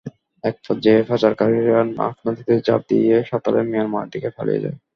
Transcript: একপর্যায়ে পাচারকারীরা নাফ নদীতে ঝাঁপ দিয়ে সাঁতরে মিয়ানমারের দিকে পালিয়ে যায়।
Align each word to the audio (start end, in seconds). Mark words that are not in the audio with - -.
একপর্যায়ে 0.43 1.01
পাচারকারীরা 1.09 1.79
নাফ 1.91 2.15
নদীতে 2.25 2.53
ঝাঁপ 2.67 2.81
দিয়ে 2.89 3.15
সাঁতরে 3.29 3.59
মিয়ানমারের 3.63 4.11
দিকে 4.13 4.29
পালিয়ে 4.37 4.63
যায়। 4.63 4.77